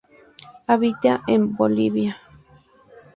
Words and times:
Habita 0.65 1.21
en 1.27 1.55
Bolivia. 1.55 2.17